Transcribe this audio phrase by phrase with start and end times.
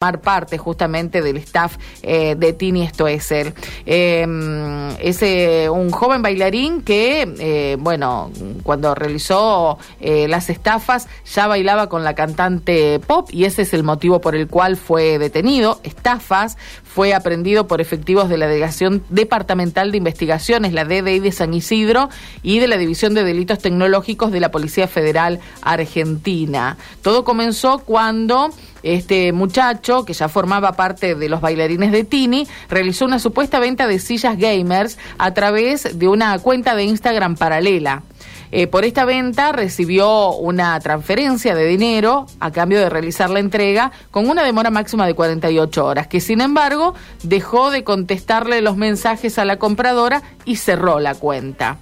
[0.00, 3.52] parte justamente del staff eh, de Tini Stoessel.
[3.84, 8.30] Es eh, un joven bailarín que, eh, bueno,
[8.62, 13.82] cuando realizó eh, las estafas ya bailaba con la cantante pop y ese es el
[13.82, 15.80] motivo por el cual fue detenido.
[15.82, 21.52] Estafas fue aprendido por efectivos de la Delegación Departamental de Investigaciones, la DDI de San
[21.52, 22.08] Isidro,
[22.42, 26.78] y de la División de Delitos Tecnológicos de la Policía Federal Argentina.
[27.02, 28.48] Todo comenzó cuando
[28.82, 33.86] este muchacho, que ya formaba parte de los bailarines de Tini, realizó una supuesta venta
[33.86, 38.02] de sillas gamers a través de una cuenta de Instagram paralela.
[38.52, 43.92] Eh, por esta venta recibió una transferencia de dinero a cambio de realizar la entrega
[44.10, 49.38] con una demora máxima de 48 horas, que sin embargo dejó de contestarle los mensajes
[49.38, 51.78] a la compradora y cerró la cuenta.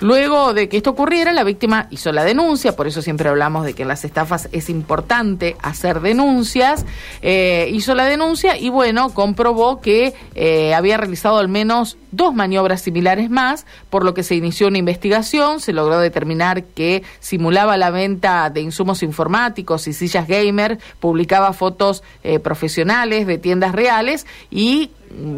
[0.00, 3.74] Luego de que esto ocurriera, la víctima hizo la denuncia, por eso siempre hablamos de
[3.74, 6.84] que en las estafas es importante hacer denuncias,
[7.22, 12.82] eh, hizo la denuncia y bueno, comprobó que eh, había realizado al menos dos maniobras
[12.82, 17.90] similares más, por lo que se inició una investigación, se logró determinar que simulaba la
[17.90, 24.90] venta de insumos informáticos y sillas gamer, publicaba fotos eh, profesionales de tiendas reales y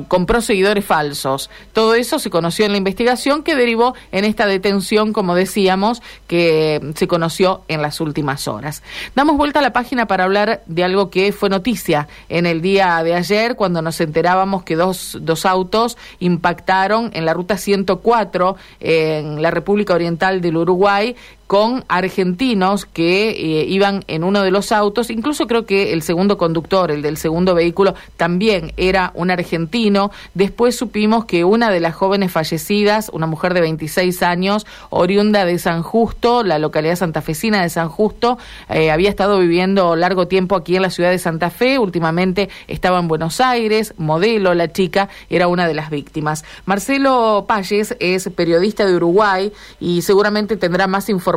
[0.09, 1.51] compró seguidores falsos.
[1.73, 6.81] Todo eso se conoció en la investigación que derivó en esta detención, como decíamos, que
[6.95, 8.83] se conoció en las últimas horas.
[9.15, 13.03] Damos vuelta a la página para hablar de algo que fue noticia en el día
[13.03, 19.43] de ayer, cuando nos enterábamos que dos, dos autos impactaron en la ruta 104 en
[19.43, 25.11] la República Oriental del Uruguay con argentinos que eh, iban en uno de los autos,
[25.11, 30.11] incluso creo que el segundo conductor, el del segundo vehículo, también era un argentino.
[30.33, 35.59] Después supimos que una de las jóvenes fallecidas, una mujer de 26 años, oriunda de
[35.59, 38.39] San Justo, la localidad santafesina de San Justo,
[38.71, 42.99] eh, había estado viviendo largo tiempo aquí en la ciudad de Santa Fe, últimamente estaba
[42.99, 46.45] en Buenos Aires, modelo, la chica era una de las víctimas.
[46.65, 51.34] Marcelo Palles es periodista de Uruguay y seguramente tendrá más información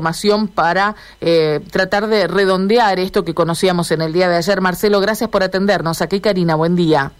[0.47, 4.62] para eh, tratar de redondear esto que conocíamos en el día de ayer.
[4.62, 6.02] Marcelo, gracias por atendernos.
[6.02, 7.12] Aquí Karina, buen día.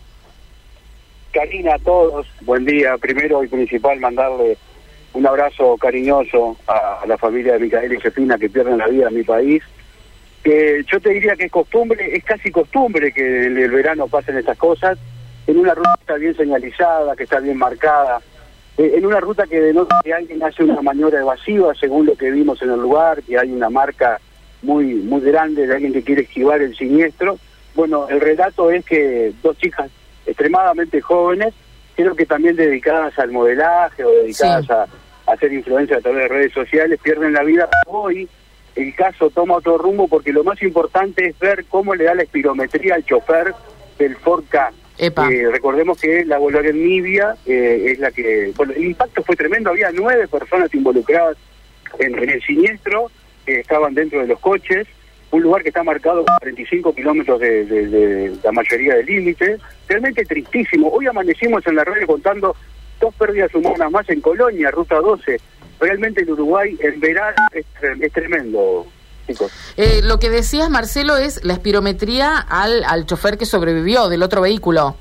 [1.34, 2.98] Karina, a todos, buen día.
[2.98, 4.58] Primero y principal, mandarle
[5.14, 9.16] un abrazo cariñoso a, la familia de Micaela y Josefina que pierden la vida en
[9.16, 9.64] mi país.
[10.44, 14.38] Que yo te diría que es costumbre, es casi costumbre que en el verano pasen
[14.38, 14.98] estas cosas,
[15.46, 18.22] en una ruta bien señalizada, que está bien marcada,
[18.78, 22.62] en una ruta que denota que alguien hace una maniobra evasiva, según lo que vimos
[22.62, 24.20] en el lugar, que hay una marca
[24.62, 27.40] muy muy grande de alguien que quiere esquivar el siniestro.
[27.74, 29.90] Bueno, el relato es que dos chicas
[30.26, 31.54] extremadamente jóvenes,
[31.96, 34.88] creo que también dedicadas al modelaje o dedicadas a,
[35.26, 37.68] hacer influencia a través de redes sociales, pierden la vida.
[37.88, 38.30] Hoy
[38.76, 42.24] el caso toma otro rumbo porque lo más importante es ver cómo le da la
[42.24, 43.54] espirometría al chofer
[43.98, 48.52] del Ford K eh, recordemos que la Volkswagen Nibia eh, es la que...
[48.76, 51.38] El impacto fue tremendo, había nueve personas involucradas
[52.00, 53.12] en, el siniestro,
[53.46, 54.88] que estaban dentro de los coches,
[55.32, 60.90] un lugar que está marcado con 45 kilómetros de, la mayoría del límite, realmente tristísimo.
[60.90, 62.56] Hoy amanecimos en la radio contando
[63.00, 65.38] dos pérdidas humanas más en Colonia, Ruta 12.
[65.80, 68.88] Realmente en Uruguay en verano es tremendo,
[69.78, 74.42] eh, lo que decías, Marcelo, es la espirometría al, al chofer que sobrevivió del otro
[74.42, 74.96] vehículo.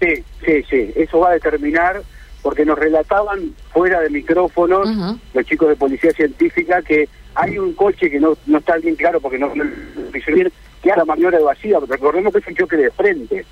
[0.00, 0.92] Sí, sí, sí.
[0.96, 2.02] Eso va a determinar,
[2.42, 4.88] porque nos relataban fuera de micrófonos
[5.32, 9.20] los chicos de policía científica que hay un coche que no, no está bien claro
[9.20, 11.80] porque no, que haga maniobra evasiva.
[11.88, 13.44] Recordemos que es un choque de frente.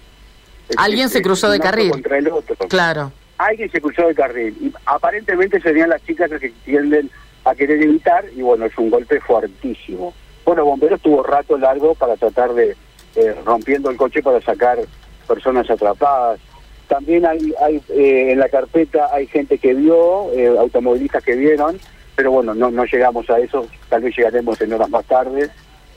[0.76, 1.90] Alguien se cruzó de carril.
[1.90, 2.54] Contra el otro.
[2.68, 3.12] Claro.
[3.38, 4.56] Alguien se cruzó de carril.
[4.60, 7.10] Y aparentemente serían las chicas las que tienden
[7.44, 10.14] a querer evitar y bueno, es un golpe fuertísimo.
[10.44, 12.76] Bueno, Bomberos tuvo rato largo para tratar de,
[13.16, 14.78] eh, rompiendo el coche para sacar
[15.26, 16.40] personas atrapadas.
[16.88, 21.78] También hay, hay eh, en la carpeta hay gente que vio, eh, automovilistas que vieron,
[22.16, 25.50] pero bueno, no, no llegamos a eso, tal vez llegaremos en horas más tarde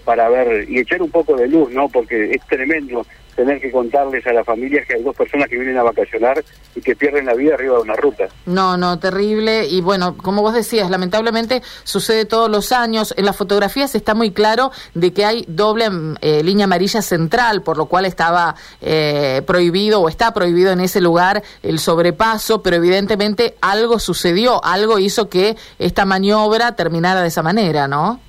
[0.06, 1.90] para ver y echar un poco de luz, ¿no?
[1.90, 3.06] Porque es tremendo
[3.36, 6.44] tener que contarles a las familias que hay dos personas que vienen a vacacionar
[6.74, 8.28] y que pierden la vida arriba de una ruta.
[8.46, 9.68] No, no, terrible.
[9.68, 13.14] Y bueno, como vos decías, lamentablemente sucede todos los años.
[13.18, 15.90] En las fotografías está muy claro de que hay doble
[16.22, 21.02] eh, línea amarilla central, por lo cual estaba eh, prohibido o está prohibido en ese
[21.02, 27.44] lugar el sobrepaso, pero evidentemente algo sucedió, algo hizo que esta maniobra terminara de esa
[27.44, 28.20] manera, ¿no?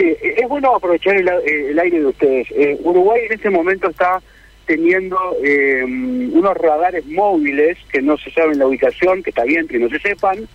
[0.00, 2.48] Es bueno aprovechar el, aire de ustedes.
[2.52, 4.20] Eh, Uruguay en este momento está
[4.66, 9.78] teniendo eh, unos radares móviles que no se saben la ubicación, que está bien que
[9.78, 10.48] no se sepan,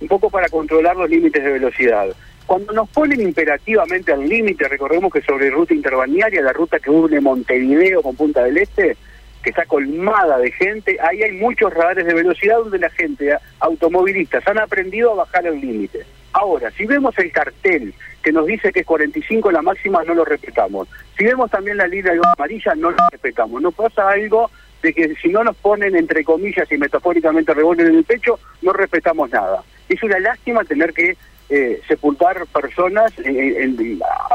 [0.00, 2.08] un poco para controlar los límites de velocidad.
[2.46, 7.20] Cuando nos ponen imperativamente al límite, recordemos que sobre ruta interbalnearia, la ruta que une
[7.20, 8.96] Montevideo con Punta del Este,
[9.42, 14.46] que está colmada de gente, ahí hay muchos radares de velocidad donde la gente, automovilistas,
[14.46, 16.06] han aprendido a bajar el límite.
[16.38, 20.22] Ahora, si vemos el cartel que nos dice que es 45 la máxima, no lo
[20.22, 20.86] respetamos.
[21.16, 23.62] Si vemos también la línea amarilla, no lo respetamos.
[23.62, 24.50] Nos pasa algo
[24.82, 28.74] de que si no nos ponen entre comillas y metafóricamente revuelven en el pecho, no
[28.74, 29.62] respetamos nada.
[29.88, 31.16] Es una lástima tener que
[31.48, 33.12] eh, sepultar personas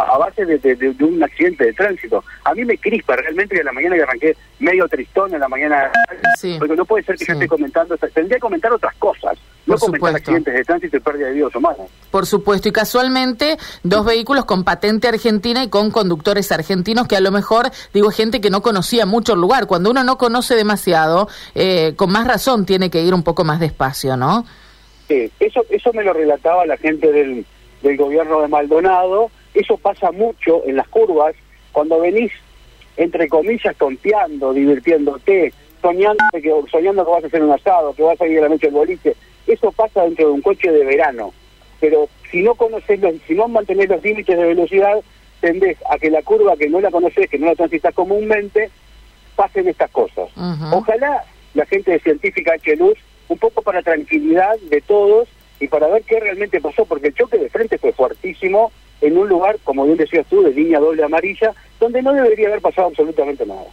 [0.08, 2.24] a base de, un accidente de tránsito.
[2.46, 5.50] A mí me crispa realmente que a la mañana que arranqué medio tristón en la
[5.50, 5.92] mañana,
[6.58, 10.16] porque no puede ser que yo esté comentando, tendría que comentar otras cosas, no comentar
[10.16, 11.90] accidentes de tránsito y pérdida de vidas humanas.
[12.12, 17.22] Por supuesto, y casualmente dos vehículos con patente argentina y con conductores argentinos que a
[17.22, 19.68] lo mejor, digo, gente que no conocía mucho el lugar.
[19.68, 23.60] Cuando uno no conoce demasiado, eh, con más razón tiene que ir un poco más
[23.60, 24.46] despacio, ¿no?
[25.40, 27.46] Eso, eso me lo relataba la gente del,
[27.82, 31.36] del gobierno de Maldonado, eso pasa mucho en las curvas,
[31.72, 32.32] cuando venís,
[32.98, 38.20] entre comillas, tonteando, divirtiéndote, soñando que, soñando que vas a hacer un asado, que vas
[38.22, 39.16] a ir a la noche al boliche,
[39.48, 41.34] eso pasa dentro de un coche de verano,
[41.80, 44.98] pero si no conoces los, si no mantenés los límites de velocidad,
[45.40, 48.70] tendés a que la curva que no la conoces, que no la transitas comúnmente,
[49.36, 50.30] pasen estas cosas.
[50.72, 51.26] Ojalá
[51.56, 52.76] la gente de Científica H.
[52.76, 52.98] Luz
[53.32, 55.30] un poco para tranquilidad de todos
[55.60, 59.30] y para ver qué realmente pasó, porque el choque de frente fue fuertísimo en un
[59.30, 63.46] lugar, como bien decías tú, de línea doble amarilla, donde no debería haber pasado absolutamente
[63.46, 63.64] nada.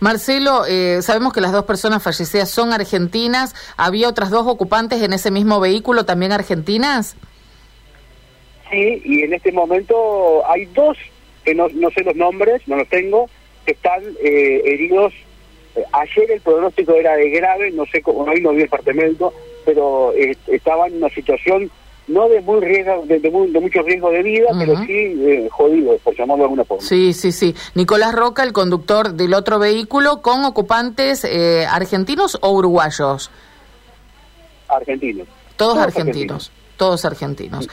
[0.00, 3.54] Marcelo, eh, sabemos que las dos personas fallecidas son argentinas.
[3.76, 7.16] ¿Había otras dos ocupantes en ese mismo vehículo también argentinas?
[8.70, 10.96] Sí, y en este momento hay dos,
[11.44, 13.28] que no, no sé los nombres, no los tengo,
[13.66, 15.12] que están eh, heridos
[15.92, 19.32] ayer el pronóstico era de grave, no sé cómo, hoy no vi el departamento,
[19.64, 21.70] pero eh, estaba en una situación
[22.08, 26.42] no de muy riesgo, de, mucho riesgo de vida, pero sí eh, jodido, por llamarlo
[26.42, 26.82] de alguna forma.
[26.82, 27.54] Sí, sí, sí.
[27.74, 33.30] Nicolás Roca, el conductor del otro vehículo, con ocupantes eh, argentinos o uruguayos.
[34.68, 35.28] Argentinos.
[35.56, 37.68] Todos, argentinos, todos argentinos.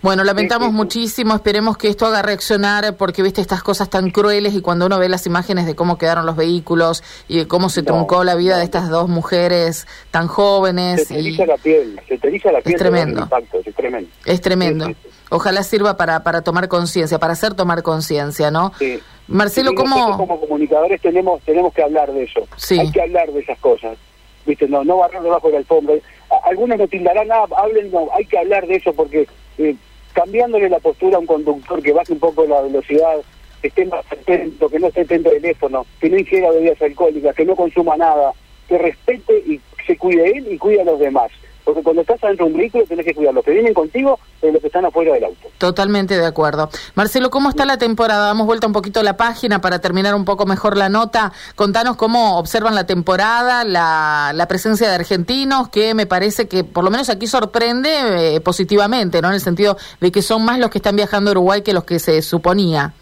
[0.00, 4.60] Bueno, lamentamos muchísimo, esperemos que esto haga reaccionar porque viste estas cosas tan crueles y
[4.60, 8.22] cuando uno ve las imágenes de cómo quedaron los vehículos y de cómo se truncó
[8.22, 11.08] la vida de estas dos mujeres tan jóvenes.
[11.08, 12.74] Se te la piel, se te la piel.
[12.74, 13.28] Es tremendo.
[13.64, 14.10] es tremendo.
[14.24, 14.86] Es tremendo.
[15.30, 18.72] Ojalá sirva para, para tomar conciencia, para hacer tomar conciencia, ¿no?
[18.78, 19.00] Sí.
[19.26, 20.16] Marcelo, ¿cómo...?
[20.16, 22.46] Como comunicadores tenemos tenemos que hablar de eso.
[22.56, 22.78] Sí.
[22.78, 23.98] Hay que hablar de esas cosas.
[24.46, 24.68] ¿Viste?
[24.68, 25.96] No, no barrer debajo de la alfombra.
[26.44, 29.26] Algunos no tildarán, ah, hablen, no, hay que hablar de eso porque...
[29.58, 29.74] Eh,
[30.18, 33.18] cambiándole la postura a un conductor que baje un poco la velocidad,
[33.62, 37.36] que esté más atento, que no esté atento al teléfono, que no ingiera bebidas alcohólicas,
[37.36, 38.32] que no consuma nada,
[38.68, 41.30] que respete y se cuide él y cuide a los demás.
[41.68, 44.50] Porque cuando estás adentro de un vehículo tenés que cuidar los que vienen contigo y
[44.50, 45.50] los que están afuera del auto.
[45.58, 46.70] Totalmente de acuerdo.
[46.94, 48.28] Marcelo, ¿cómo está la temporada?
[48.28, 51.30] Damos vuelta un poquito a la página para terminar un poco mejor la nota.
[51.56, 56.84] Contanos cómo observan la temporada, la, la presencia de argentinos, que me parece que por
[56.84, 59.28] lo menos aquí sorprende eh, positivamente, ¿no?
[59.28, 61.84] En el sentido de que son más los que están viajando a Uruguay que los
[61.84, 62.94] que se suponía.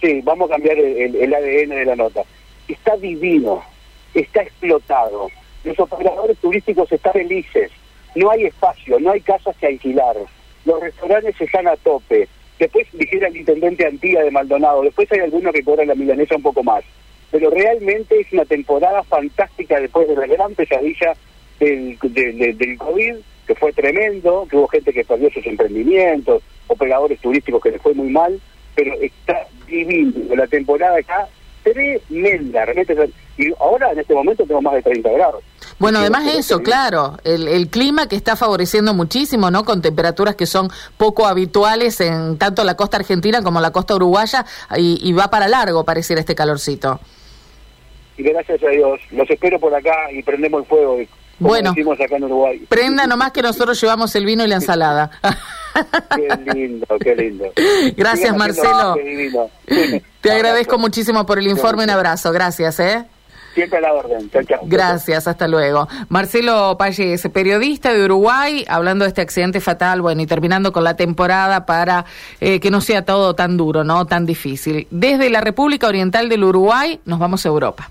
[0.00, 2.22] Sí, vamos a cambiar el ADN de la nota.
[2.66, 3.62] Está divino,
[4.14, 5.28] está explotado
[5.64, 7.70] los operadores turísticos están felices,
[8.14, 10.16] no hay espacio, no hay casas que alquilar,
[10.64, 12.28] los restaurantes están a tope.
[12.58, 16.42] Después dijera el intendente Antía de Maldonado, después hay algunos que cobran la milanesa un
[16.42, 16.84] poco más.
[17.30, 21.14] Pero realmente es una temporada fantástica después de la gran pesadilla
[21.58, 23.16] del, del COVID,
[23.46, 27.92] que fue tremendo, que hubo gente que perdió sus emprendimientos, operadores turísticos que les fue
[27.94, 28.40] muy mal,
[28.74, 30.34] pero está divino.
[30.34, 31.28] La temporada está
[31.62, 32.94] tremenda, realmente.
[33.36, 35.42] Y ahora en este momento tengo más de 30 grados.
[35.78, 39.64] Bueno, además eso, claro, el, el, clima que está favoreciendo muchísimo, ¿no?
[39.64, 44.44] Con temperaturas que son poco habituales en tanto la costa argentina como la costa uruguaya
[44.76, 47.00] y, va para largo, pareciera este calorcito.
[48.16, 50.96] Y gracias a Dios, los espero por acá y prendemos el fuego.
[51.40, 52.58] bueno, acá en Uruguay.
[52.68, 55.10] prenda nomás que nosotros llevamos el vino y la ensalada.
[56.14, 57.52] qué lindo, qué lindo.
[57.96, 58.94] Gracias, Marcelo.
[60.20, 61.82] Te agradezco muchísimo por el informe.
[61.82, 62.30] Un abrazo.
[62.30, 63.04] Gracias, ¿eh?
[63.54, 64.30] Siempre a la orden.
[64.64, 65.88] Gracias, hasta luego.
[66.08, 70.96] Marcelo Payés, periodista de Uruguay, hablando de este accidente fatal, bueno, y terminando con la
[70.96, 72.04] temporada para
[72.40, 74.06] eh, que no sea todo tan duro, ¿no?
[74.06, 74.88] Tan difícil.
[74.90, 77.90] Desde la República Oriental del Uruguay nos vamos a Europa.